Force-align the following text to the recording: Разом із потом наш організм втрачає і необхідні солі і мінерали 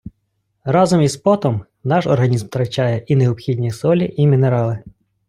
Разом 0.63 1.01
із 1.01 1.17
потом 1.17 1.65
наш 1.83 2.07
організм 2.07 2.45
втрачає 2.45 3.03
і 3.07 3.15
необхідні 3.15 3.71
солі 3.71 4.13
і 4.17 4.27
мінерали 4.27 4.79